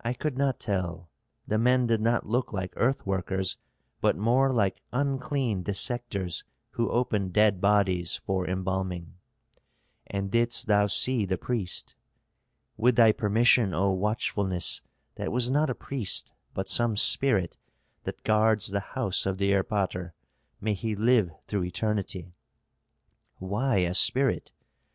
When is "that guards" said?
18.04-18.68